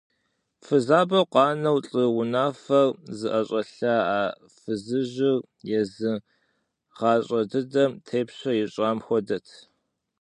Фызабэу 0.65 1.25
къанэу 1.33 1.77
лӏы 1.85 2.03
унафэр 2.19 2.87
зыӏэщӏэлъа 3.19 3.95
а 4.19 4.21
фызыжьыр 4.57 5.37
езы 5.79 6.11
гъащӏэ 6.97 7.39
дыдэм 7.51 7.91
тепщэ 8.05 8.51
ищӏам 8.63 8.97
хуэдэт. 9.05 9.47